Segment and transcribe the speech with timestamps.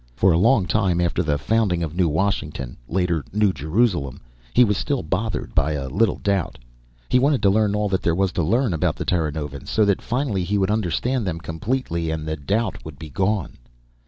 [0.15, 4.19] For a long time after the founding of New Washington later New Jerusalem
[4.51, 6.57] he was still bothered a little by doubt.
[7.07, 10.01] He wanted to learn all that there was to learn about the Terranovans, so that
[10.01, 13.57] finally he would understand them completely and the doubt would be gone.